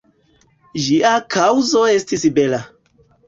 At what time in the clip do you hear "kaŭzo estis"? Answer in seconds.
1.35-2.25